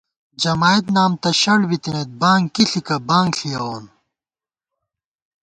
جمائد 0.41 0.85
نام 0.95 1.11
تہ 1.21 1.29
شڑ 1.41 1.59
بِتَنَئیت 1.69 2.09
بانگ 2.21 2.45
کی 2.53 2.63
ݪِکہ، 2.69 2.95
بانگ 3.07 3.31
ݪیَوون 3.37 3.85